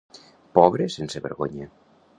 Pobre 0.59 0.89
sense 0.95 1.23
vergonya. 1.27 1.73